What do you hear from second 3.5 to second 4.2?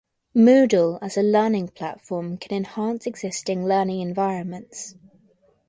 learning